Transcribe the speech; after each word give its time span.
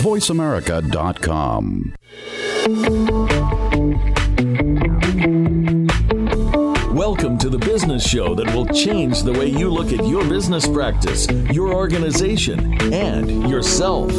VoiceAmerica.com. 0.00 1.92
Welcome 7.10 7.38
to 7.38 7.50
the 7.50 7.58
business 7.58 8.08
show 8.08 8.36
that 8.36 8.54
will 8.54 8.66
change 8.66 9.24
the 9.24 9.32
way 9.32 9.46
you 9.46 9.68
look 9.68 9.92
at 9.92 10.06
your 10.06 10.22
business 10.28 10.64
practice, 10.68 11.28
your 11.50 11.74
organization, 11.74 12.80
and 12.94 13.50
yourself. 13.50 14.12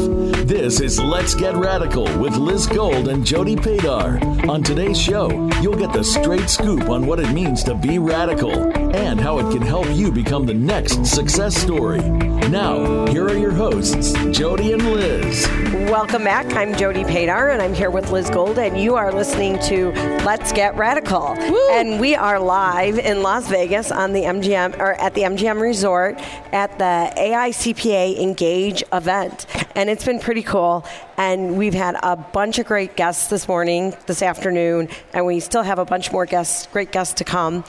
This 0.45 0.81
is 0.81 0.99
Let's 0.99 1.33
Get 1.33 1.55
Radical 1.55 2.03
with 2.19 2.35
Liz 2.35 2.67
Gold 2.67 3.07
and 3.07 3.25
Jody 3.25 3.55
Padar. 3.55 4.45
On 4.49 4.61
today's 4.61 4.99
show, 4.99 5.29
you'll 5.61 5.77
get 5.77 5.93
the 5.93 6.03
straight 6.03 6.49
scoop 6.49 6.89
on 6.89 7.05
what 7.05 7.21
it 7.21 7.31
means 7.31 7.63
to 7.63 7.75
be 7.75 7.97
radical 7.97 8.51
and 8.93 9.21
how 9.21 9.39
it 9.39 9.49
can 9.53 9.61
help 9.61 9.87
you 9.91 10.11
become 10.11 10.45
the 10.45 10.53
next 10.53 11.05
success 11.05 11.55
story. 11.55 12.01
Now, 12.49 13.07
here 13.07 13.25
are 13.25 13.37
your 13.37 13.53
hosts, 13.53 14.11
Jody 14.37 14.73
and 14.73 14.83
Liz. 14.91 15.47
Welcome 15.89 16.25
back. 16.25 16.53
I'm 16.53 16.75
Jody 16.75 17.05
Padar, 17.05 17.53
and 17.53 17.61
I'm 17.61 17.73
here 17.73 17.89
with 17.89 18.11
Liz 18.11 18.29
Gold, 18.29 18.59
and 18.59 18.77
you 18.77 18.95
are 18.95 19.13
listening 19.13 19.59
to 19.59 19.91
Let's 20.25 20.51
Get 20.51 20.75
Radical. 20.75 21.35
Woo. 21.37 21.69
And 21.71 21.97
we 22.01 22.15
are 22.15 22.37
live 22.37 22.80
in 22.89 23.21
Las 23.21 23.47
Vegas 23.47 23.91
on 23.91 24.11
the 24.13 24.23
MGM 24.23 24.79
or 24.79 24.93
at 24.93 25.13
the 25.13 25.21
MGM 25.21 25.61
Resort 25.61 26.19
at 26.51 26.77
the 26.79 27.13
AICPA 27.15 28.19
Engage 28.19 28.83
event, 28.91 29.45
and 29.75 29.89
it's 29.89 30.03
been 30.03 30.19
pretty 30.19 30.41
cool. 30.41 30.85
And 31.17 31.57
we've 31.57 31.73
had 31.73 31.95
a 32.01 32.15
bunch 32.15 32.57
of 32.59 32.65
great 32.65 32.95
guests 32.95 33.27
this 33.27 33.47
morning, 33.47 33.93
this 34.07 34.21
afternoon, 34.21 34.89
and 35.13 35.25
we 35.25 35.39
still 35.39 35.63
have 35.63 35.79
a 35.79 35.85
bunch 35.85 36.11
more 36.11 36.25
guests, 36.25 36.67
great 36.67 36.91
guests 36.91 37.13
to 37.15 37.23
come. 37.23 37.63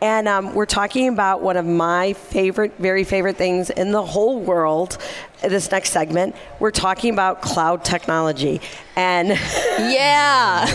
And 0.00 0.28
um, 0.28 0.54
we're 0.54 0.66
talking 0.66 1.08
about 1.08 1.42
one 1.42 1.56
of 1.56 1.66
my 1.66 2.12
favorite, 2.12 2.72
very 2.78 3.02
favorite 3.02 3.36
things 3.36 3.68
in 3.68 3.90
the 3.90 4.04
whole 4.04 4.38
world. 4.38 4.96
This 5.42 5.70
next 5.72 5.90
segment, 5.90 6.36
we're 6.60 6.70
talking 6.70 7.12
about 7.12 7.42
cloud 7.42 7.84
technology. 7.84 8.60
And 8.94 9.28
Yeah. 9.78 10.66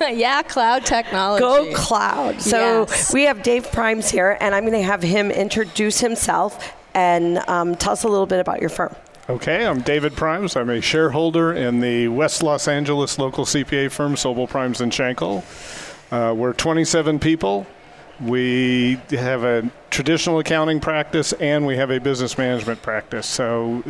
yeah, 0.10 0.42
cloud 0.42 0.86
technology. 0.86 1.40
go 1.40 1.70
cloud. 1.74 2.40
So 2.40 2.86
Yes. 2.88 3.12
we 3.12 3.24
have 3.24 3.42
Dave 3.42 3.70
Primes 3.72 4.08
here, 4.10 4.38
and 4.40 4.54
I'm 4.54 4.62
going 4.64 4.72
to 4.74 4.82
have 4.82 5.02
him 5.02 5.30
introduce 5.30 6.00
himself 6.00 6.74
and 6.94 7.38
um, 7.48 7.74
tell 7.76 7.92
us 7.92 8.04
a 8.04 8.08
little 8.08 8.26
bit 8.26 8.40
about 8.40 8.60
your 8.60 8.70
firm. 8.70 8.94
Okay, 9.28 9.66
I'm 9.66 9.82
David 9.82 10.14
Primes. 10.16 10.56
I'm 10.56 10.70
a 10.70 10.80
shareholder 10.80 11.52
in 11.52 11.80
the 11.80 12.08
West 12.08 12.42
Los 12.42 12.66
Angeles 12.66 13.18
local 13.18 13.44
CPA 13.44 13.90
firm, 13.90 14.14
Sobel 14.14 14.48
Primes 14.48 14.80
and 14.80 14.92
Schenkel. 14.92 15.44
Uh, 16.10 16.32
we're 16.34 16.54
27 16.54 17.18
people. 17.18 17.66
We 18.20 19.00
have 19.10 19.44
a 19.44 19.70
traditional 19.90 20.38
accounting 20.38 20.80
practice 20.80 21.32
and 21.34 21.66
we 21.66 21.76
have 21.76 21.90
a 21.90 22.00
business 22.00 22.36
management 22.36 22.82
practice. 22.82 23.26
So, 23.26 23.82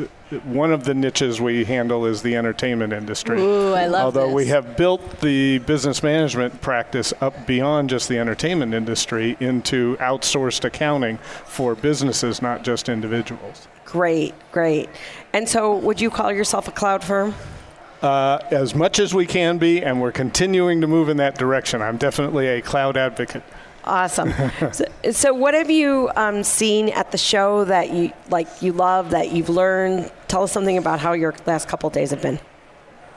one 0.44 0.70
of 0.72 0.84
the 0.84 0.92
niches 0.94 1.40
we 1.40 1.64
handle 1.64 2.04
is 2.04 2.20
the 2.20 2.36
entertainment 2.36 2.92
industry. 2.92 3.40
Ooh, 3.40 3.72
I 3.72 3.86
love 3.86 4.04
Although 4.04 4.32
we 4.32 4.46
have 4.46 4.76
built 4.76 5.20
the 5.20 5.58
business 5.60 6.02
management 6.02 6.60
practice 6.60 7.14
up 7.20 7.46
beyond 7.46 7.88
just 7.88 8.08
the 8.08 8.18
entertainment 8.18 8.74
industry 8.74 9.36
into 9.40 9.96
outsourced 9.96 10.64
accounting 10.64 11.18
for 11.46 11.74
businesses, 11.74 12.42
not 12.42 12.62
just 12.62 12.88
individuals. 12.88 13.66
Great, 13.86 14.34
great. 14.52 14.90
And 15.32 15.48
so, 15.48 15.76
would 15.76 16.00
you 16.00 16.10
call 16.10 16.30
yourself 16.30 16.68
a 16.68 16.72
cloud 16.72 17.02
firm? 17.02 17.34
Uh, 18.02 18.38
as 18.50 18.74
much 18.74 19.00
as 19.00 19.12
we 19.12 19.26
can 19.26 19.58
be, 19.58 19.82
and 19.82 20.00
we're 20.00 20.12
continuing 20.12 20.80
to 20.80 20.86
move 20.86 21.08
in 21.08 21.16
that 21.16 21.36
direction. 21.36 21.82
I'm 21.82 21.96
definitely 21.96 22.46
a 22.46 22.62
cloud 22.62 22.96
advocate. 22.96 23.42
Awesome. 23.88 24.32
so, 24.72 24.84
so, 25.10 25.34
what 25.34 25.54
have 25.54 25.70
you 25.70 26.10
um, 26.14 26.44
seen 26.44 26.90
at 26.90 27.10
the 27.10 27.18
show 27.18 27.64
that 27.64 27.90
you 27.90 28.12
like? 28.30 28.62
You 28.62 28.72
love 28.72 29.10
that 29.10 29.32
you've 29.32 29.48
learned. 29.48 30.12
Tell 30.28 30.42
us 30.42 30.52
something 30.52 30.76
about 30.76 31.00
how 31.00 31.14
your 31.14 31.34
last 31.46 31.68
couple 31.68 31.88
days 31.90 32.10
have 32.10 32.20
been. 32.20 32.38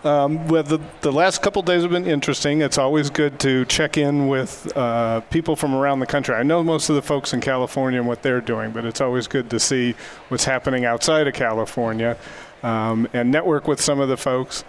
Well, 0.03 0.63
the, 0.63 0.79
the 1.01 1.11
last 1.11 1.41
couple 1.41 1.61
days 1.61 1.83
have 1.83 1.91
been 1.91 2.07
interesting. 2.07 2.61
It's 2.61 2.77
always 2.77 3.09
good 3.09 3.39
to 3.41 3.65
check 3.65 3.97
in 3.97 4.27
with 4.27 4.75
uh, 4.75 5.19
people 5.29 5.55
from 5.55 5.75
around 5.75 5.99
the 5.99 6.07
country. 6.07 6.33
I 6.33 6.43
know 6.43 6.63
most 6.63 6.89
of 6.89 6.95
the 6.95 7.01
folks 7.01 7.33
in 7.33 7.41
California 7.41 7.99
and 7.99 8.07
what 8.07 8.23
they're 8.23 8.41
doing, 8.41 8.71
but 8.71 8.85
it's 8.85 9.01
always 9.01 9.27
good 9.27 9.49
to 9.51 9.59
see 9.59 9.93
what's 10.29 10.45
happening 10.45 10.85
outside 10.85 11.27
of 11.27 11.33
California 11.33 12.17
um, 12.63 13.07
and 13.13 13.29
network 13.29 13.67
with 13.67 13.79
some 13.79 13.99
of 13.99 14.09
the 14.09 14.17
folks. 14.17 14.63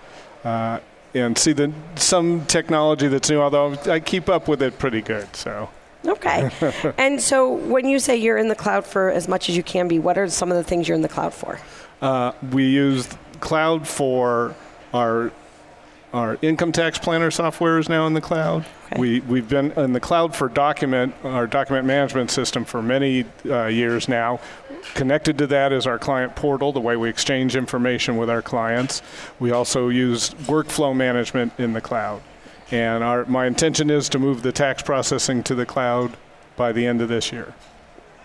Uh, 0.45 0.81
and 1.15 1.37
see 1.37 1.53
the 1.53 1.71
some 1.95 2.47
technology 2.47 3.07
that's 3.07 3.29
new, 3.29 3.39
although 3.39 3.75
I 3.87 4.01
keep 4.01 4.31
up 4.31 4.49
with 4.49 4.63
it 4.63 4.79
pretty 4.79 5.03
good. 5.03 5.37
So 5.37 5.69
Okay. 6.07 6.51
and 6.99 7.21
so, 7.21 7.53
when 7.53 7.87
you 7.87 7.99
say 7.99 8.17
you're 8.17 8.39
in 8.39 8.49
the 8.49 8.55
cloud 8.55 8.87
for 8.87 9.11
as 9.11 9.29
much 9.29 9.49
as 9.49 9.57
you 9.57 9.63
can 9.63 9.89
be, 9.89 9.99
what 9.99 10.19
are 10.19 10.29
some 10.29 10.51
of 10.51 10.57
the 10.57 10.65
things 10.65 10.89
you're 10.89 10.97
in 10.97 11.03
the 11.03 11.09
cloud 11.09 11.33
for? 11.33 11.61
Uh, 12.01 12.33
we 12.51 12.69
use 12.69 13.09
cloud 13.41 13.87
for 13.87 14.55
our 14.93 15.33
our 16.13 16.39
income 16.43 16.73
tax 16.73 16.99
planner 16.99 17.31
software 17.31 17.79
is 17.79 17.89
now 17.89 18.07
in 18.07 18.13
the 18.13 18.21
cloud. 18.21 18.67
Okay. 18.87 19.01
We 19.01 19.21
we've 19.21 19.49
been 19.49 19.73
in 19.73 19.93
the 19.93 20.01
cloud 20.01 20.35
for 20.35 20.49
document 20.49 21.15
our 21.25 21.47
document 21.47 21.87
management 21.87 22.31
system 22.31 22.65
for 22.65 22.83
many 22.83 23.25
uh, 23.47 23.67
years 23.67 24.09
now. 24.09 24.41
Connected 24.95 25.39
to 25.39 25.47
that 25.47 25.73
is 25.73 25.87
our 25.87 25.99
client 25.99 26.35
portal, 26.35 26.73
the 26.73 26.81
way 26.81 26.97
we 26.97 27.09
exchange 27.09 27.57
information 27.57 28.17
with 28.17 28.29
our 28.29 28.43
clients. 28.43 29.01
We 29.39 29.53
also 29.53 29.89
use 29.89 30.31
workflow 30.31 30.95
management 30.95 31.53
in 31.59 31.73
the 31.73 31.81
cloud, 31.81 32.21
and 32.73 33.05
our 33.05 33.25
my 33.27 33.47
intention 33.47 33.91
is 33.91 34.09
to 34.09 34.19
move 34.19 34.43
the 34.43 34.51
tax 34.51 34.83
processing 34.83 35.43
to 35.45 35.55
the 35.55 35.67
cloud 35.67 36.17
by 36.57 36.73
the 36.73 36.87
end 36.87 37.01
of 37.01 37.09
this 37.09 37.31
year. 37.31 37.55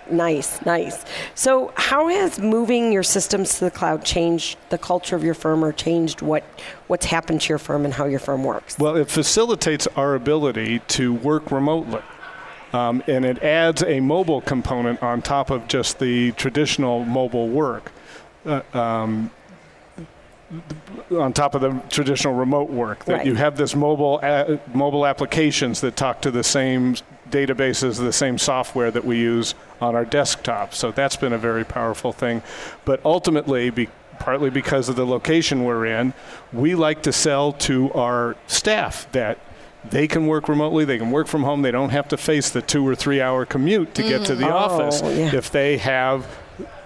Nice, 0.10 0.66
nice. 0.66 1.04
So, 1.36 1.74
how 1.76 2.08
has 2.08 2.40
moving 2.40 2.94
your 2.94 3.04
systems 3.04 3.60
to 3.60 3.66
the 3.66 3.72
cloud 3.72 4.06
changed 4.06 4.58
the 4.70 4.78
culture 4.78 5.18
of 5.18 5.24
your 5.24 5.34
firm, 5.34 5.64
or 5.64 5.74
changed 5.74 6.22
what 6.22 6.44
what's 6.88 7.06
happened 7.06 7.42
to 7.42 7.50
your 7.50 7.58
firm 7.58 7.84
and 7.84 7.94
how 7.94 8.06
your 8.06 8.20
firm 8.20 8.44
works? 8.44 8.80
Well, 8.80 8.96
it 8.96 9.10
facilitates 9.10 9.86
our 9.96 10.16
ability 10.16 10.80
to 10.80 11.14
work 11.14 11.52
remotely. 11.52 12.02
Um, 12.74 13.02
and 13.08 13.24
it 13.24 13.42
adds 13.44 13.82
a 13.84 14.02
mobile 14.02 14.42
component 14.42 15.02
on 15.02 15.22
top 15.22 15.50
of 15.50 15.68
just 15.68 16.00
the 16.00 16.34
traditional 16.34 17.06
mobile 17.06 17.48
work, 17.48 17.92
uh, 18.46 18.62
um, 18.74 19.32
on 21.12 21.34
top 21.34 21.56
of 21.56 21.62
the 21.62 21.80
traditional 21.90 22.34
remote 22.34 22.70
work. 22.70 23.06
That 23.06 23.18
Right. 23.18 23.26
you 23.26 23.36
have 23.36 23.58
this 23.58 23.76
mobile 23.76 24.20
a- 24.24 24.60
mobile 24.74 25.06
applications 25.06 25.82
that 25.82 25.96
talk 25.96 26.22
to 26.22 26.32
the 26.32 26.44
same 26.44 26.96
databases, 27.30 27.98
the 28.00 28.14
same 28.14 28.38
software 28.38 28.90
that 28.92 29.04
we 29.04 29.18
use 29.18 29.56
on 29.82 29.96
our 29.96 30.06
desktop. 30.06 30.74
So 30.74 30.92
that's 30.92 31.16
been 31.16 31.34
a 31.34 31.38
very 31.38 31.66
powerful 31.66 32.14
thing. 32.14 32.42
But 32.86 33.02
ultimately, 33.04 33.70
be, 33.70 33.90
partly 34.20 34.50
because 34.50 34.90
of 34.90 34.96
the 34.96 35.06
location 35.06 35.66
we're 35.66 35.86
in, 35.86 36.14
we 36.54 36.76
like 36.76 37.02
to 37.04 37.12
sell 37.12 37.52
to 37.52 37.92
our 37.94 38.36
staff 38.48 39.08
that 39.12 39.38
they 39.90 40.08
can 40.08 40.28
work 40.28 40.50
remotely, 40.50 40.86
they 40.86 40.98
can 40.98 41.12
work 41.12 41.28
from 41.28 41.44
home, 41.44 41.62
they 41.62 41.72
don't 41.72 41.92
have 41.92 42.08
to 42.10 42.18
face 42.18 42.50
the 42.50 42.62
two 42.62 42.88
or 42.88 42.96
three 42.96 43.22
hour 43.22 43.46
commute 43.46 43.94
to 43.96 44.04
get 44.04 44.26
to 44.26 44.36
the 44.36 44.46
mm-hmm. 44.46 44.54
office. 44.54 45.02
Oh, 45.04 45.10
yeah. 45.10 45.36
If 45.36 45.52
they 45.52 45.78
have 45.78 46.26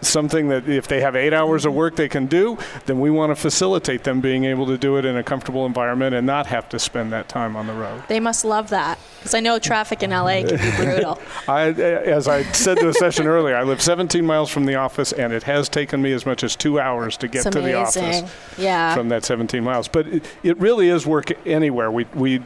something 0.01 0.47
that 0.49 0.67
if 0.67 0.87
they 0.87 1.01
have 1.01 1.15
eight 1.15 1.33
hours 1.33 1.65
of 1.65 1.73
work 1.73 1.95
they 1.95 2.09
can 2.09 2.25
do, 2.25 2.57
then 2.85 2.99
we 2.99 3.09
want 3.09 3.31
to 3.31 3.35
facilitate 3.35 4.03
them 4.03 4.21
being 4.21 4.45
able 4.45 4.65
to 4.67 4.77
do 4.77 4.97
it 4.97 5.05
in 5.05 5.15
a 5.17 5.23
comfortable 5.23 5.65
environment 5.65 6.15
and 6.15 6.25
not 6.27 6.47
have 6.47 6.67
to 6.69 6.79
spend 6.79 7.11
that 7.11 7.29
time 7.29 7.55
on 7.55 7.67
the 7.67 7.73
road. 7.73 8.03
They 8.07 8.19
must 8.19 8.43
love 8.43 8.69
that 8.69 8.97
because 9.19 9.33
I 9.33 9.39
know 9.39 9.59
traffic 9.59 10.03
in 10.03 10.09
LA 10.11 10.41
can 10.43 10.57
be 10.57 10.75
brutal. 10.77 11.19
I, 11.47 11.69
as 11.69 12.27
I 12.27 12.43
said 12.51 12.77
to 12.79 12.89
a 12.89 12.93
session 12.93 13.27
earlier, 13.27 13.55
I 13.55 13.63
live 13.63 13.81
17 13.81 14.25
miles 14.25 14.49
from 14.49 14.65
the 14.65 14.75
office, 14.75 15.13
and 15.13 15.31
it 15.31 15.43
has 15.43 15.69
taken 15.69 16.01
me 16.01 16.11
as 16.13 16.25
much 16.25 16.43
as 16.43 16.55
two 16.55 16.79
hours 16.79 17.17
to 17.17 17.27
get 17.27 17.43
to 17.43 17.49
the 17.51 17.73
office 17.75 18.23
Yeah. 18.57 18.95
from 18.95 19.09
that 19.09 19.23
17 19.23 19.63
miles. 19.63 19.87
But 19.87 20.07
it, 20.07 20.25
it 20.43 20.57
really 20.57 20.89
is 20.89 21.05
work 21.05 21.31
anywhere. 21.47 21.91
We 21.91 22.05
we 22.15 22.41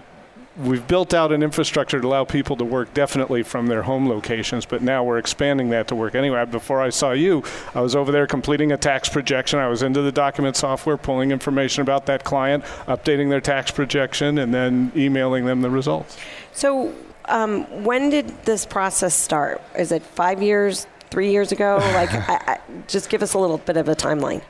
we've 0.58 0.88
built 0.88 1.14
out 1.14 1.32
an 1.32 1.44
infrastructure 1.44 2.00
to 2.00 2.08
allow 2.08 2.24
people 2.24 2.56
to 2.56 2.64
work 2.64 2.94
definitely 2.94 3.44
from 3.44 3.68
their 3.68 3.84
home 3.84 4.08
locations, 4.08 4.66
but 4.66 4.82
now 4.82 5.04
we're 5.04 5.18
expanding 5.18 5.70
that 5.70 5.88
to 5.90 5.96
work 5.96 6.16
anywhere. 6.16 6.46
Before 6.46 6.82
I 6.82 6.90
saw 6.90 7.12
you, 7.12 7.44
I 7.74 7.82
was 7.82 7.96
over 7.96 8.12
there 8.12 8.28
completing 8.28 8.72
a 8.72 8.78
tax 8.78 9.10
projection. 9.10 9.60
I 9.60 9.68
was 9.68 9.84
into 9.84 10.02
the 10.02 10.12
document 10.12 10.56
software, 10.56 10.98
pulling 10.98 11.32
information 11.32 11.82
about 11.82 12.06
that 12.06 12.24
client, 12.24 12.64
updating 12.88 13.30
their 13.30 13.42
tax 13.42 13.72
projection, 13.72 14.38
and 14.38 14.54
then 14.54 14.92
emailing 14.96 15.46
them 15.46 15.62
the 15.62 15.70
results. 15.70 16.18
So, 16.54 16.94
um, 17.26 17.64
when 17.84 18.10
did 18.10 18.30
this 18.46 18.66
process 18.66 19.14
start? 19.14 19.62
Is 19.78 19.92
it 19.92 20.04
five 20.04 20.42
years, 20.42 20.88
three 21.10 21.32
years 21.32 21.52
ago? 21.52 21.80
Like, 21.96 22.14
I, 22.14 22.54
I, 22.54 22.60
just 22.88 23.10
give 23.10 23.24
us 23.24 23.34
a 23.34 23.40
little 23.40 23.58
bit 23.58 23.78
of 23.78 23.88
a 23.88 23.96
timeline. 23.96 24.42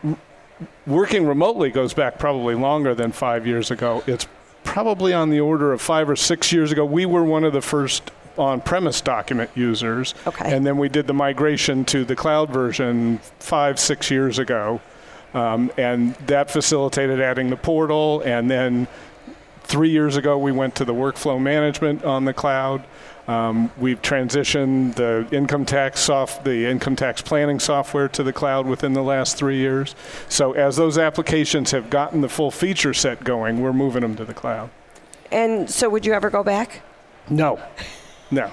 working 0.88 1.28
remotely 1.28 1.70
goes 1.70 1.94
back 1.94 2.18
probably 2.18 2.56
longer 2.56 2.96
than 2.96 3.12
five 3.12 3.46
years 3.46 3.70
ago. 3.70 4.04
It's 4.08 4.28
probably 4.76 5.14
on 5.14 5.30
the 5.30 5.40
order 5.40 5.72
of 5.72 5.82
five 5.82 6.10
or 6.10 6.18
six 6.18 6.52
years 6.52 6.70
ago. 6.70 6.84
We 6.84 7.06
were 7.06 7.24
one 7.24 7.46
of 7.46 7.54
the 7.54 7.62
first 7.62 8.12
on 8.38 8.60
premise 8.60 9.00
document 9.00 9.50
users. 9.56 10.14
Okay. 10.28 10.54
And 10.54 10.68
then 10.68 10.78
we 10.78 10.90
did 10.90 11.08
the 11.08 11.14
migration 11.14 11.86
to 11.86 12.04
the 12.04 12.14
cloud 12.14 12.50
version 12.50 13.20
five, 13.40 13.80
six 13.80 14.12
years 14.12 14.38
ago. 14.38 14.82
Um, 15.34 15.72
and 15.78 16.14
that 16.28 16.52
facilitated 16.52 17.22
adding 17.22 17.50
the 17.50 17.56
portal 17.56 18.22
and 18.26 18.52
then 18.52 18.90
three 19.66 19.90
years 19.90 20.16
ago, 20.16 20.38
we 20.38 20.52
went 20.52 20.76
to 20.76 20.86
the 20.86 20.94
workflow 20.94 21.42
management 21.42 22.04
on 22.04 22.26
the 22.26 22.34
cloud. 22.34 22.86
Um, 23.28 23.72
we've 23.78 24.02
transitioned 24.02 24.96
the 24.96 25.28
income 25.36 25.66
tax 25.66 26.00
soft, 26.00 26.46
the 26.46 26.68
income 26.68 26.96
tax 26.96 27.22
planning 27.22 27.60
software 27.60 28.08
to 28.10 28.24
the 28.24 28.32
cloud 28.32 28.68
within 28.68 28.94
the 28.94 29.02
last 29.02 29.36
three 29.36 29.58
years. 29.58 29.96
So 30.30 30.54
as 30.54 30.76
those 30.76 30.98
applications 30.98 31.72
have 31.72 31.90
gotten 31.90 32.22
the 32.22 32.30
full 32.30 32.52
feature 32.52 32.94
set 32.94 33.24
going, 33.24 33.62
we're 33.62 33.74
moving 33.74 34.02
them 34.02 34.16
to 34.18 34.26
the 34.26 34.34
cloud. 34.34 34.70
And 35.32 35.70
so, 35.70 35.90
would 35.90 36.06
you 36.06 36.14
ever 36.14 36.30
go 36.30 36.44
back? 36.44 36.82
No. 37.30 37.60
No. 38.32 38.52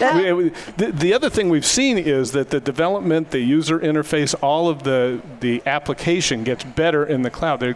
We- 0.00 0.50
the, 0.76 0.90
the 0.92 1.14
other 1.14 1.30
thing 1.30 1.48
we've 1.48 1.64
seen 1.64 1.98
is 1.98 2.32
that 2.32 2.50
the 2.50 2.60
development, 2.60 3.30
the 3.30 3.38
user 3.38 3.78
interface, 3.78 4.34
all 4.42 4.68
of 4.68 4.82
the 4.82 5.20
the 5.40 5.62
application 5.66 6.42
gets 6.44 6.64
better 6.64 7.04
in 7.04 7.22
the 7.22 7.30
cloud. 7.30 7.60
There, 7.60 7.74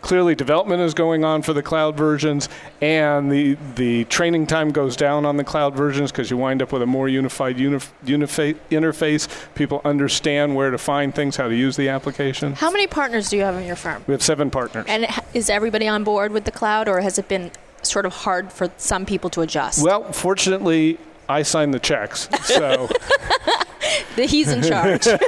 clearly, 0.00 0.34
development 0.34 0.80
is 0.82 0.94
going 0.94 1.24
on 1.24 1.42
for 1.42 1.52
the 1.52 1.62
cloud 1.62 1.96
versions, 1.96 2.48
and 2.80 3.30
the 3.30 3.56
the 3.74 4.04
training 4.06 4.46
time 4.46 4.70
goes 4.70 4.96
down 4.96 5.24
on 5.26 5.36
the 5.36 5.44
cloud 5.44 5.74
versions 5.74 6.10
because 6.10 6.30
you 6.30 6.36
wind 6.36 6.62
up 6.62 6.72
with 6.72 6.82
a 6.82 6.86
more 6.86 7.08
unified 7.08 7.56
unif- 7.58 7.90
unifa- 8.04 8.56
interface. 8.70 9.28
People 9.54 9.80
understand 9.84 10.56
where 10.56 10.70
to 10.70 10.78
find 10.78 11.14
things, 11.14 11.36
how 11.36 11.48
to 11.48 11.54
use 11.54 11.76
the 11.76 11.88
application. 11.90 12.54
How 12.54 12.70
many 12.70 12.86
partners 12.86 13.28
do 13.30 13.36
you 13.36 13.42
have 13.42 13.56
in 13.56 13.66
your 13.66 13.76
firm? 13.76 14.02
We 14.06 14.12
have 14.12 14.22
seven 14.22 14.50
partners. 14.50 14.86
And 14.88 15.06
is 15.34 15.50
everybody 15.50 15.86
on 15.86 16.02
board 16.04 16.32
with 16.32 16.44
the 16.44 16.52
cloud, 16.52 16.88
or 16.88 17.00
has 17.00 17.18
it 17.18 17.28
been 17.28 17.50
sort 17.82 18.06
of 18.06 18.12
hard 18.12 18.52
for 18.52 18.70
some 18.76 19.04
people 19.06 19.30
to 19.30 19.40
adjust? 19.42 19.82
well, 19.82 20.12
fortunately, 20.12 20.98
I 21.28 21.42
sign 21.42 21.70
the 21.72 21.78
checks, 21.80 22.28
so. 22.44 22.88
He's 24.16 24.48
in 24.48 24.62
charge. 24.62 25.06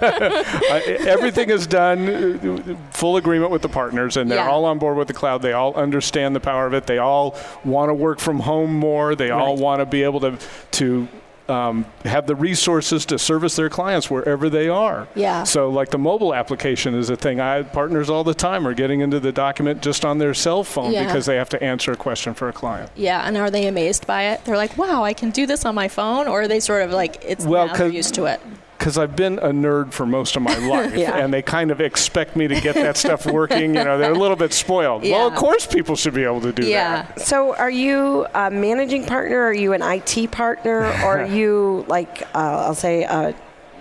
I- 0.00 0.96
everything 1.06 1.50
is 1.50 1.66
done 1.66 2.08
uh, 2.08 2.76
full 2.92 3.16
agreement 3.18 3.50
with 3.50 3.60
the 3.62 3.68
partners 3.68 4.16
and 4.16 4.30
they're 4.30 4.38
Yeah. 4.38 4.48
all 4.50 4.64
on 4.64 4.78
board 4.78 4.96
with 4.96 5.06
the 5.08 5.14
cloud 5.14 5.42
they 5.42 5.52
all 5.52 5.74
understand 5.74 6.34
the 6.34 6.40
power 6.40 6.66
of 6.66 6.72
it 6.72 6.86
they 6.86 6.96
all 6.98 7.36
want 7.64 7.90
to 7.90 7.94
work 7.94 8.20
from 8.20 8.40
home 8.40 8.72
more 8.74 9.14
they 9.14 9.30
all 9.30 9.56
want 9.56 9.80
to 9.80 9.86
be 9.86 10.02
able 10.02 10.20
to 10.20 10.38
to 10.72 11.06
um, 11.48 11.86
have 12.04 12.26
the 12.26 12.34
resources 12.36 13.06
to 13.06 13.18
service 13.18 13.56
their 13.56 13.68
clients 13.70 14.10
wherever 14.10 14.50
they 14.50 14.68
are. 14.68 15.08
Yeah. 15.14 15.44
So, 15.44 15.70
like 15.70 15.90
the 15.90 15.98
mobile 15.98 16.34
application 16.34 16.94
is 16.94 17.10
a 17.10 17.16
thing. 17.16 17.40
I 17.40 17.62
partners 17.62 18.10
all 18.10 18.24
the 18.24 18.34
time 18.34 18.66
are 18.66 18.74
getting 18.74 19.00
into 19.00 19.18
the 19.20 19.32
document 19.32 19.82
just 19.82 20.04
on 20.04 20.18
their 20.18 20.34
cell 20.34 20.64
phone 20.64 20.92
Yeah. 20.92 21.06
because 21.06 21.26
they 21.26 21.36
have 21.36 21.48
to 21.50 21.62
answer 21.62 21.92
a 21.92 21.96
question 21.96 22.34
for 22.34 22.48
a 22.48 22.52
client. 22.52 22.90
yeah, 22.96 23.22
and 23.26 23.36
are 23.36 23.50
they 23.50 23.66
amazed 23.66 24.06
by 24.06 24.24
it? 24.24 24.44
They're 24.44 24.56
like, 24.56 24.76
"Wow, 24.76 25.04
I 25.04 25.12
can 25.14 25.30
do 25.30 25.46
this 25.46 25.64
on 25.64 25.74
my 25.74 25.88
phone," 25.88 26.28
or 26.28 26.42
are 26.42 26.48
they 26.48 26.60
sort 26.60 26.82
of 26.82 26.90
like, 26.92 27.22
"It's 27.24 27.44
Well, 27.46 27.66
now 27.68 27.84
used 27.86 28.14
to 28.14 28.26
it." 28.26 28.40
Because 28.88 28.96
I've 28.96 29.14
been 29.16 29.38
a 29.40 29.50
nerd 29.50 29.92
for 29.92 30.06
most 30.06 30.34
of 30.34 30.40
my 30.40 30.56
life, 30.66 30.94
Yeah. 30.94 31.18
and 31.18 31.30
they 31.30 31.42
kind 31.42 31.70
of 31.70 31.78
expect 31.78 32.36
me 32.36 32.48
to 32.48 32.58
get 32.58 32.74
that 32.76 32.96
stuff 32.96 33.26
working. 33.26 33.74
You 33.74 33.84
know, 33.84 33.98
they're 33.98 34.12
a 34.12 34.18
little 34.18 34.34
bit 34.36 34.54
spoiled. 34.54 35.02
Well, 35.02 35.28
of 35.28 35.34
course, 35.34 35.66
people 35.66 35.94
should 35.94 36.14
be 36.14 36.24
able 36.24 36.40
to 36.40 36.52
do 36.52 36.66
Yeah. 36.66 37.02
that. 37.02 37.20
So, 37.20 37.54
are 37.54 37.68
you 37.68 38.26
a 38.34 38.50
managing 38.50 39.04
partner? 39.04 39.42
Are 39.42 39.52
you 39.52 39.74
an 39.74 39.82
IT 39.82 40.30
partner? 40.30 40.84
Or 41.04 41.18
are 41.18 41.26
you 41.26 41.84
like, 41.86 42.22
uh, 42.34 42.38
I'll 42.38 42.74
say, 42.74 43.04
uh, 43.04 43.32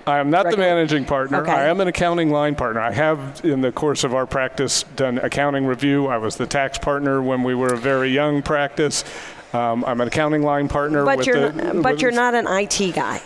I 0.05 0.17
am 0.19 0.29
not 0.29 0.51
the 0.51 0.57
managing 0.57 1.05
partner. 1.05 1.41
Okay. 1.41 1.51
I 1.53 1.67
am 1.67 1.79
an 1.79 1.87
accounting 1.87 2.29
line 2.29 2.55
partner. 2.55 2.81
I 2.81 2.91
have, 2.91 3.39
in 3.45 3.61
the 3.61 3.71
course 3.71 4.03
of 4.03 4.13
our 4.13 4.25
practice, 4.25 4.83
done 4.97 5.19
accounting 5.19 5.65
review. 5.65 6.07
I 6.07 6.17
was 6.17 6.35
the 6.35 6.47
tax 6.47 6.77
partner 6.77 7.21
when 7.21 7.43
we 7.43 7.55
were 7.55 7.73
a 7.73 7.77
very 7.77 8.09
young 8.09 8.41
practice. 8.41 9.05
Um, 9.53 9.85
I'm 9.85 10.01
an 10.01 10.09
accounting 10.09 10.43
line 10.43 10.67
partner. 10.67 11.05
but 11.05 11.19
with 11.19 11.27
you're 11.27 11.49
the, 11.51 11.63
not, 11.63 11.81
but 11.81 11.93
with- 11.93 12.01
you're 12.01 12.11
not 12.11 12.35
an 12.35 12.45
IT 12.49 12.93
guy. 12.93 13.21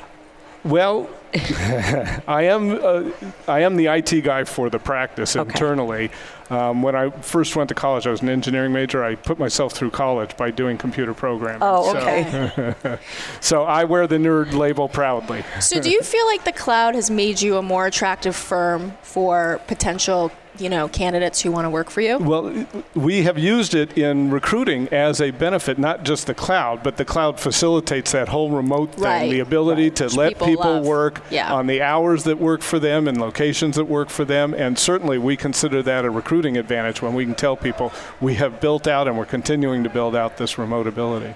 Well, 0.63 1.09
I 1.33 2.43
am 2.43 2.79
uh, 2.83 3.09
I 3.47 3.61
am 3.61 3.77
the 3.77 3.87
IT 3.87 4.21
guy 4.23 4.43
for 4.43 4.69
the 4.69 4.79
practice 4.79 5.35
Okay. 5.35 5.49
internally. 5.49 6.11
Um, 6.49 6.81
when 6.83 6.95
I 6.95 7.09
first 7.09 7.55
went 7.55 7.69
to 7.69 7.75
college, 7.75 8.05
I 8.05 8.11
was 8.11 8.21
an 8.21 8.27
engineering 8.27 8.73
major. 8.73 9.03
I 9.03 9.15
put 9.15 9.39
myself 9.39 9.71
through 9.71 9.91
college 9.91 10.35
by 10.35 10.51
doing 10.51 10.77
computer 10.77 11.13
programming. 11.13 11.61
Oh, 11.61 11.93
So- 11.93 11.97
okay. 11.99 12.97
So, 13.39 13.63
I 13.63 13.85
wear 13.85 14.05
the 14.05 14.17
nerd 14.17 14.51
label 14.53 14.89
proudly. 14.89 15.43
So, 15.61 15.79
do 15.81 15.89
you 15.89 16.01
feel 16.01 16.25
like 16.25 16.43
the 16.43 16.51
cloud 16.51 16.93
has 16.95 17.09
made 17.09 17.41
you 17.41 17.55
a 17.57 17.61
more 17.61 17.85
attractive 17.85 18.35
firm 18.35 18.91
for 19.01 19.61
potential, 19.67 20.31
you 20.61 20.69
know, 20.69 20.87
candidates 20.87 21.41
who 21.41 21.51
want 21.51 21.65
to 21.65 21.69
work 21.69 21.89
for 21.89 22.01
you? 22.01 22.19
Well, 22.19 22.65
we 22.93 23.23
have 23.23 23.37
used 23.39 23.73
it 23.73 23.97
in 23.97 24.29
recruiting 24.29 24.87
as 24.89 25.19
a 25.19 25.31
benefit, 25.31 25.79
not 25.79 26.03
just 26.03 26.27
the 26.27 26.35
cloud, 26.35 26.83
but 26.83 26.97
the 26.97 27.05
cloud 27.05 27.39
facilitates 27.39 28.11
that 28.11 28.29
whole 28.29 28.51
remote 28.51 28.93
thing, 28.93 29.03
Right. 29.03 29.31
the 29.31 29.39
ability 29.39 29.89
to 29.91 30.03
Which 30.05 30.15
let 30.15 30.29
people 30.33 30.47
people, 30.47 30.81
work 30.81 31.21
Yeah. 31.31 31.51
on 31.51 31.65
the 31.67 31.81
hours 31.81 32.23
that 32.25 32.37
work 32.39 32.61
for 32.61 32.77
them 32.79 33.07
and 33.07 33.19
locations 33.19 33.75
that 33.75 33.85
work 33.85 34.09
for 34.09 34.23
them. 34.23 34.53
And 34.53 34.77
certainly 34.77 35.17
we 35.17 35.35
consider 35.35 35.81
that 35.83 36.05
a 36.05 36.11
recruiting 36.11 36.55
advantage 36.57 37.01
when 37.01 37.13
we 37.15 37.25
can 37.25 37.35
tell 37.35 37.55
people 37.55 37.91
we 38.21 38.35
have 38.35 38.59
built 38.61 38.87
out 38.87 39.07
and 39.07 39.17
we're 39.17 39.25
continuing 39.25 39.83
to 39.83 39.89
build 39.89 40.15
out 40.15 40.37
this 40.37 40.57
remote 40.59 40.85
ability. 40.85 41.33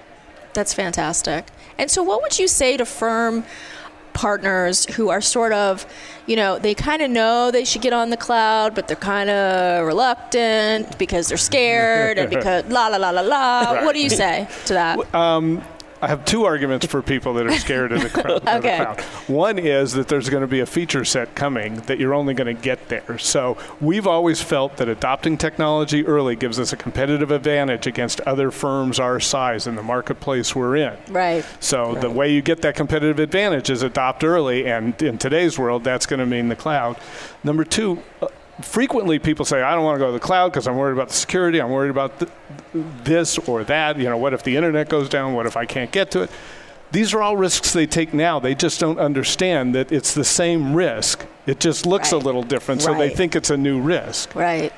That's 0.54 0.72
fantastic. 0.72 1.46
And 1.76 1.90
so, 1.90 2.02
what 2.02 2.22
would 2.22 2.38
you 2.38 2.48
say 2.48 2.76
to 2.78 2.86
firm 2.86 3.44
partners 4.16 4.86
who 4.86 5.10
are 5.10 5.20
sort 5.20 5.52
of, 5.52 5.86
you 6.26 6.36
know, 6.36 6.58
they 6.58 6.74
kind 6.74 7.02
of 7.02 7.10
know 7.10 7.50
they 7.50 7.64
should 7.64 7.82
get 7.82 7.92
on 7.92 8.10
the 8.10 8.16
cloud, 8.16 8.74
but 8.74 8.88
they're 8.88 8.96
kind 8.96 9.28
of 9.30 9.86
reluctant 9.86 10.98
because 10.98 11.28
they're 11.28 11.36
scared 11.36 12.18
and 12.18 12.30
because 12.36 12.64
la 12.66 12.88
la 12.88 12.96
la 12.96 13.10
la 13.10 13.20
la. 13.20 13.84
What 13.84 13.94
do 13.94 14.02
you 14.02 14.08
say 14.10 14.48
to 14.66 14.72
that? 14.74 15.14
Um, 15.14 15.62
I 16.02 16.08
have 16.08 16.24
two 16.24 16.44
arguments 16.44 16.84
for 16.86 17.00
people 17.02 17.34
that 17.34 17.46
are 17.46 17.52
scared 17.58 17.92
of 17.92 18.02
the, 18.02 18.10
cr- 18.10 18.28
of 18.28 18.42
the 18.44 18.56
Okay. 18.58 18.76
cloud. 18.76 19.00
One 19.28 19.58
is 19.58 19.94
that 19.94 20.08
there's 20.08 20.28
going 20.28 20.42
to 20.42 20.46
be 20.46 20.60
a 20.60 20.66
feature 20.66 21.04
set 21.04 21.34
coming 21.34 21.76
that 21.82 21.98
you're 21.98 22.12
only 22.14 22.34
going 22.34 22.54
to 22.54 22.60
get 22.62 22.88
there. 22.88 23.18
So 23.18 23.56
we've 23.80 24.06
always 24.06 24.42
felt 24.42 24.76
that 24.76 24.88
adopting 24.88 25.38
technology 25.38 26.06
early 26.06 26.36
gives 26.36 26.58
us 26.60 26.72
a 26.72 26.76
competitive 26.76 27.30
advantage 27.30 27.86
against 27.86 28.20
other 28.22 28.50
firms 28.50 29.00
our 29.00 29.20
size 29.20 29.66
in 29.66 29.74
the 29.74 29.82
marketplace 29.82 30.54
we're 30.54 30.76
in. 30.76 30.96
Right. 31.08 31.44
So 31.60 31.94
the 31.94 32.10
way 32.10 32.32
you 32.32 32.42
get 32.42 32.62
that 32.62 32.74
competitive 32.76 33.18
advantage 33.18 33.70
is 33.70 33.82
adopt 33.82 34.22
early, 34.22 34.66
and 34.66 35.00
in 35.02 35.18
today's 35.18 35.58
world, 35.58 35.82
that's 35.84 36.04
going 36.06 36.20
to 36.20 36.26
mean 36.26 36.48
the 36.48 36.56
cloud. 36.56 36.98
Number 37.42 37.64
two, 37.64 38.02
uh, 38.20 38.26
frequently 38.62 39.18
people 39.18 39.44
say, 39.44 39.62
"I 39.62 39.74
don't 39.74 39.84
want 39.84 39.96
to 39.96 40.00
go 40.00 40.06
to 40.06 40.12
the 40.12 40.20
cloud 40.20 40.52
because 40.52 40.66
I'm 40.66 40.76
worried 40.76 40.94
about 40.94 41.08
the 41.08 41.14
security. 41.14 41.60
I'm 41.60 41.70
worried 41.70 41.90
about 41.90 42.18
th- 42.18 42.30
this 43.04 43.38
or 43.38 43.64
that. 43.64 43.98
You 43.98 44.08
know, 44.08 44.16
what 44.16 44.32
if 44.32 44.42
the 44.42 44.56
internet 44.56 44.88
goes 44.88 45.08
down? 45.08 45.34
What 45.34 45.46
if 45.46 45.56
I 45.56 45.66
can't 45.66 45.90
get 45.90 46.10
to 46.12 46.22
it?" 46.22 46.30
These 46.92 47.12
are 47.14 47.20
all 47.20 47.36
risks 47.36 47.72
they 47.72 47.86
take 47.86 48.14
now. 48.14 48.38
They 48.38 48.54
just 48.54 48.78
don't 48.78 48.98
understand 48.98 49.74
that 49.74 49.90
it's 49.90 50.14
the 50.14 50.24
same 50.24 50.72
risk. 50.72 51.26
It 51.44 51.58
just 51.58 51.84
looks 51.84 52.12
a 52.12 52.16
little 52.16 52.44
different, 52.44 52.80
so 52.80 52.94
they 52.94 53.10
think 53.10 53.34
it's 53.34 53.50
a 53.50 53.56
new 53.56 53.80
risk. 53.80 54.34
Right. 54.34 54.72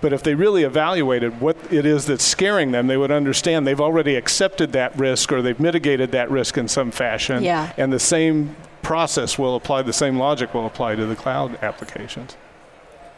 But 0.00 0.14
if 0.14 0.22
they 0.22 0.34
really 0.34 0.62
evaluated 0.62 1.42
what 1.42 1.58
it 1.70 1.84
is 1.84 2.06
that's 2.06 2.24
scaring 2.24 2.72
them, 2.72 2.86
they 2.86 2.96
would 2.96 3.10
understand 3.10 3.66
they've 3.66 3.80
already 3.80 4.16
accepted 4.16 4.72
that 4.72 4.98
risk 4.98 5.30
or 5.30 5.42
they've 5.42 5.60
mitigated 5.60 6.12
that 6.12 6.30
risk 6.30 6.56
in 6.56 6.68
some 6.68 6.90
fashion. 6.90 7.44
Yeah. 7.44 7.72
And 7.76 7.92
the 7.92 8.00
same 8.00 8.56
process 8.80 9.38
will 9.38 9.56
apply, 9.56 9.82
the 9.82 9.92
same 9.92 10.18
logic 10.18 10.54
will 10.54 10.64
apply 10.64 10.94
to 10.94 11.04
the 11.04 11.16
cloud 11.16 11.58
applications. 11.62 12.36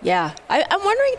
Yeah, 0.02 0.34
I, 0.50 0.64
I'm 0.70 0.84
wondering, 0.84 1.14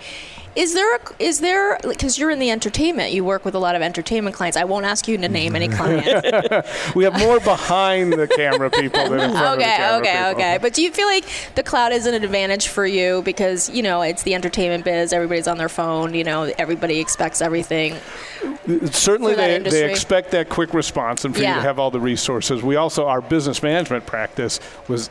is 0.56 0.74
there 0.74 0.96
a, 0.96 1.00
is 1.20 1.40
there 1.40 1.80
because 1.82 2.20
you're 2.20 2.30
in 2.30 2.38
the 2.38 2.52
entertainment, 2.52 3.12
you 3.12 3.24
work 3.24 3.44
with 3.44 3.56
a 3.56 3.60
lot 3.60 3.76
of 3.76 3.82
entertainment 3.82 4.36
clients. 4.36 4.56
I 4.56 4.66
won't 4.66 4.86
ask 4.86 5.08
you 5.08 5.18
to 5.18 5.28
name 5.28 5.56
any 5.56 5.68
clients. 5.68 6.94
We 6.96 7.06
have 7.06 7.18
more 7.18 7.40
behind 7.40 8.14
the 8.14 8.28
camera 8.28 8.70
people 8.70 9.10
than 9.10 9.20
in 9.20 9.32
front 9.32 9.36
of 9.36 9.58
the 9.58 9.64
okay, 9.64 9.76
camera 9.78 10.00
okay, 10.00 10.12
people. 10.12 10.32
okay. 10.32 10.60
But 10.62 10.74
do 10.74 10.84
you 10.84 10.92
feel 10.92 11.08
like 11.08 11.26
the 11.56 11.64
cloud 11.64 11.92
is 11.92 12.06
an 12.06 12.14
advantage 12.14 12.68
for 12.68 12.86
you 12.86 13.22
because 13.24 13.70
you 13.70 13.82
know 13.82 14.02
it's 14.02 14.24
the 14.24 14.36
entertainment 14.36 14.86
biz? 14.86 15.12
Everybody's 15.12 15.48
on 15.48 15.58
their 15.58 15.70
phone. 15.70 16.14
You 16.14 16.24
know, 16.24 16.54
everybody 16.58 17.00
expects 17.00 17.42
everything. 17.42 17.96
Certainly, 18.92 19.36
they, 19.36 19.56
industry. 19.56 19.82
they 19.82 19.90
expect 19.90 20.32
that 20.32 20.50
quick 20.50 20.74
response 20.74 21.26
and 21.26 21.34
for 21.34 21.42
you 21.42 21.48
to 21.48 21.62
have 21.62 21.80
all 21.80 21.90
the 21.90 22.00
resources. 22.00 22.62
We 22.62 22.76
also, 22.76 23.08
our 23.08 23.22
business 23.22 23.64
management 23.64 24.06
practice 24.06 24.60
was 24.88 25.10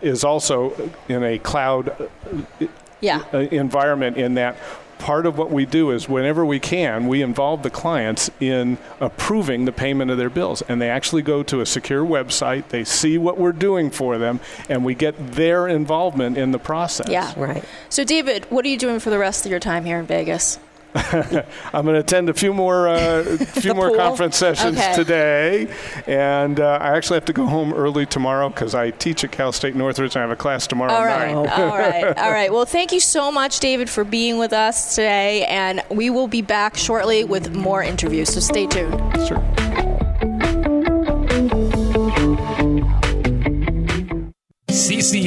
is 0.00 0.22
also 0.22 0.92
in 1.08 1.24
a 1.24 1.38
cloud 1.38 1.88
uh, 1.88 2.66
Yeah. 3.06 3.22
uh, 3.32 3.38
environment 3.38 4.16
in 4.16 4.34
that 4.34 4.56
part 4.98 5.26
of 5.26 5.36
what 5.38 5.50
we 5.50 5.66
do 5.66 5.90
is 5.90 6.08
whenever 6.08 6.44
we 6.44 6.58
can, 6.58 7.06
we 7.06 7.22
involve 7.22 7.62
the 7.62 7.70
clients 7.70 8.30
in 8.40 8.78
approving 9.00 9.64
the 9.64 9.72
payment 9.72 10.10
of 10.10 10.18
their 10.18 10.30
bills. 10.30 10.62
And 10.62 10.80
they 10.80 10.90
actually 10.90 11.22
go 11.22 11.42
to 11.44 11.60
a 11.60 11.66
secure 11.66 12.04
website, 12.04 12.68
they 12.68 12.84
see 12.84 13.18
what 13.18 13.38
we're 13.38 13.52
doing 13.52 13.90
for 13.90 14.18
them, 14.18 14.40
and 14.68 14.84
we 14.84 14.94
get 14.94 15.32
their 15.32 15.68
involvement 15.68 16.38
in 16.38 16.50
the 16.50 16.58
process. 16.58 17.08
Yeah. 17.08 17.32
Right. 17.36 17.64
So, 17.88 18.04
David, 18.04 18.50
what 18.50 18.64
are 18.64 18.68
you 18.68 18.78
doing 18.78 19.00
for 19.00 19.10
the 19.10 19.18
rest 19.18 19.44
of 19.44 19.50
your 19.50 19.60
time 19.60 19.84
here 19.84 19.98
in 19.98 20.06
Vegas? 20.06 20.58
I'm 21.72 21.84
going 21.84 21.94
to 21.94 22.00
attend 22.00 22.28
a 22.28 22.34
few 22.34 22.52
more, 22.54 22.88
uh, 22.88 23.24
few 23.38 23.74
more 23.74 23.88
pool? 23.90 23.96
conference 23.98 24.36
sessions 24.36 24.78
Okay. 24.78 24.94
today, 24.94 25.68
and 26.06 26.58
uh, 26.60 26.78
I 26.80 26.96
actually 26.96 27.16
have 27.16 27.24
to 27.26 27.32
go 27.32 27.46
home 27.46 27.72
early 27.74 28.06
tomorrow 28.06 28.48
because 28.48 28.74
I 28.74 28.90
teach 28.90 29.24
at 29.24 29.32
Cal 29.32 29.52
State 29.52 29.74
Northridge 29.76 30.14
and 30.14 30.22
I 30.22 30.26
have 30.26 30.30
a 30.30 30.36
class 30.36 30.66
tomorrow 30.66 30.92
All 30.92 31.04
right, 31.04 31.34
night. 31.34 31.58
all 31.58 31.68
right, 31.68 32.18
all 32.18 32.30
right. 32.30 32.52
Well, 32.52 32.64
thank 32.64 32.92
you 32.92 33.00
so 33.00 33.30
much, 33.30 33.60
David, 33.60 33.90
for 33.90 34.04
being 34.04 34.38
with 34.38 34.52
us 34.52 34.94
today, 34.94 35.44
and 35.46 35.82
we 35.90 36.10
will 36.10 36.28
be 36.28 36.42
back 36.42 36.76
shortly 36.76 37.24
with 37.24 37.54
more 37.54 37.82
interviews. 37.82 38.32
So 38.32 38.40
stay 38.40 38.66
tuned. 38.66 38.94
Sure. 39.26 39.65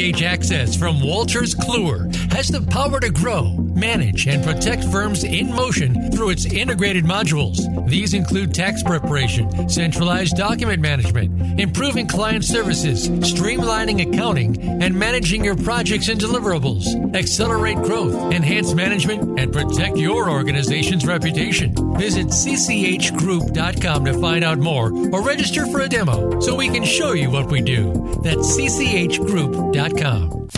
CCH 0.09 0.39
Axcess 0.39 0.77
from 0.77 0.99
Wolters 0.99 1.53
Kluwer 1.55 2.13
has 2.33 2.47
the 2.47 2.61
power 2.61 2.99
to 2.99 3.11
grow, 3.11 3.51
manage, 3.75 4.27
and 4.27 4.43
protect 4.43 4.83
firms 4.85 5.23
in 5.23 5.53
motion 5.53 6.11
through 6.11 6.29
its 6.29 6.45
integrated 6.45 7.05
modules. 7.05 7.59
These 7.87 8.15
include 8.15 8.53
tax 8.53 8.81
preparation, 8.81 9.69
centralized 9.69 10.35
document 10.35 10.81
management, 10.81 11.59
improving 11.59 12.07
client 12.07 12.43
services, 12.43 13.07
streamlining 13.09 14.01
accounting, 14.09 14.59
and 14.81 14.97
managing 14.97 15.45
your 15.45 15.55
projects 15.55 16.09
and 16.09 16.19
deliverables. 16.19 17.15
Accelerate 17.15 17.77
growth, 17.77 18.33
enhance 18.33 18.73
management, 18.73 19.39
and 19.39 19.53
protect 19.53 19.97
your 19.97 20.29
organization's 20.29 21.05
reputation. 21.05 21.75
Visit 21.97 22.27
cchgroup.com 22.27 24.05
to 24.05 24.13
find 24.19 24.43
out 24.43 24.57
more 24.57 24.91
or 25.13 25.23
register 25.23 25.67
for 25.67 25.81
a 25.81 25.89
demo 25.89 26.39
so 26.39 26.55
we 26.55 26.69
can 26.69 26.83
show 26.83 27.13
you 27.13 27.29
what 27.29 27.51
we 27.51 27.61
do. 27.61 28.19
That's 28.23 28.57
cchgroup.com. 28.57 29.99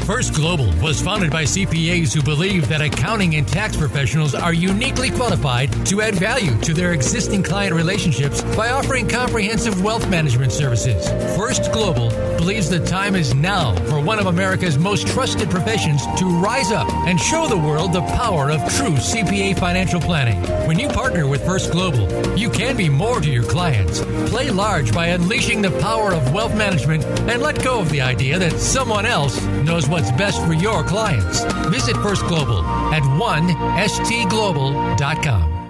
First 0.05 0.35
Global 0.35 0.71
was 0.83 1.01
founded 1.01 1.31
by 1.31 1.45
CPAs 1.45 2.13
who 2.13 2.21
believe 2.21 2.67
that 2.67 2.79
accounting 2.79 3.35
and 3.35 3.47
tax 3.47 3.75
professionals 3.75 4.35
are 4.35 4.53
uniquely 4.53 5.09
qualified 5.09 5.71
to 5.87 6.01
add 6.01 6.13
value 6.13 6.55
to 6.61 6.75
their 6.75 6.93
existing 6.93 7.41
client 7.41 7.73
relationships 7.73 8.43
by 8.55 8.69
offering 8.69 9.07
comprehensive 9.07 9.83
wealth 9.83 10.07
management 10.11 10.51
services. 10.51 11.09
First 11.35 11.71
Global 11.71 12.11
believes 12.41 12.69
the 12.71 12.83
time 12.87 13.15
is 13.15 13.35
now 13.35 13.75
for 13.85 14.01
one 14.01 14.17
of 14.17 14.25
America's 14.25 14.75
most 14.75 15.05
trusted 15.05 15.47
professions 15.47 16.01
to 16.17 16.25
rise 16.25 16.71
up 16.71 16.91
and 17.05 17.19
show 17.19 17.47
the 17.47 17.55
world 17.55 17.93
the 17.93 18.01
power 18.01 18.49
of 18.49 18.59
true 18.73 18.95
CPA 18.95 19.55
financial 19.59 20.01
planning. 20.01 20.41
When 20.65 20.79
you 20.79 20.87
partner 20.87 21.27
with 21.27 21.45
First 21.45 21.71
Global, 21.71 22.35
you 22.35 22.49
can 22.49 22.75
be 22.75 22.89
more 22.89 23.21
to 23.21 23.29
your 23.29 23.43
clients. 23.43 24.01
Play 24.31 24.49
large 24.49 24.91
by 24.91 25.09
unleashing 25.09 25.61
the 25.61 25.69
power 25.81 26.13
of 26.13 26.33
wealth 26.33 26.55
management 26.55 27.05
and 27.29 27.43
let 27.43 27.63
go 27.63 27.79
of 27.79 27.91
the 27.91 28.01
idea 28.01 28.39
that 28.39 28.53
someone 28.53 29.05
else 29.05 29.39
knows 29.63 29.87
what's 29.87 30.09
best 30.13 30.43
for 30.43 30.53
your 30.53 30.83
clients. 30.83 31.43
Visit 31.69 31.95
First 31.97 32.25
Global 32.25 32.63
at 32.91 33.03
1stglobal.com. 33.03 35.60